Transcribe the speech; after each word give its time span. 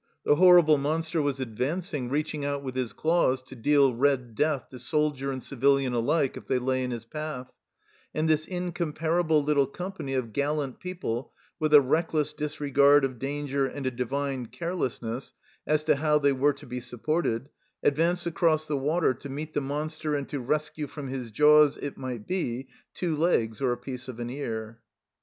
The 0.25 0.37
horrible 0.37 0.79
monster 0.79 1.21
was 1.21 1.37
advanc 1.37 1.93
ing, 1.93 2.09
reaching 2.09 2.43
out 2.43 2.63
with 2.63 2.75
his 2.75 2.91
claws 2.91 3.43
to 3.43 3.55
deal 3.55 3.93
red 3.93 4.33
death 4.33 4.67
to 4.69 4.79
soldier 4.79 5.31
and 5.31 5.43
civilian 5.43 5.93
alike 5.93 6.35
if 6.35 6.47
they 6.47 6.57
lay 6.57 6.83
in 6.83 6.89
his 6.89 7.05
path; 7.05 7.53
and 8.11 8.27
this 8.27 8.47
incomparable 8.47 9.43
little 9.43 9.67
company 9.67 10.15
of 10.15 10.33
gallant 10.33 10.79
people, 10.79 11.31
with 11.59 11.71
a 11.75 11.81
reckless 11.81 12.33
disregard 12.33 13.05
of 13.05 13.19
danger 13.19 13.67
and 13.67 13.85
a 13.85 13.91
divine 13.91 14.47
carelessness 14.47 15.33
as 15.67 15.83
to 15.83 15.97
how 15.97 16.17
they 16.17 16.33
were 16.33 16.53
to 16.53 16.65
be 16.65 16.79
supported, 16.79 17.49
advanced 17.83 18.25
across 18.25 18.65
the 18.65 18.77
water 18.79 19.13
to 19.13 19.29
meet 19.29 19.53
the 19.53 19.61
monster 19.61 20.15
and 20.15 20.27
to 20.29 20.39
rescue 20.39 20.87
from 20.87 21.09
his 21.09 21.29
jaws, 21.29 21.77
it 21.77 21.95
might 21.95 22.25
be," 22.25 22.67
two 22.95 23.15
legs 23.15 23.61
or 23.61 23.71
a 23.71 23.77
piece 23.77 24.07
of 24.07 24.19
an 24.19 24.31
ear." 24.31 24.79